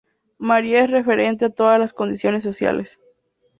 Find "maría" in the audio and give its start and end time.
0.39-0.83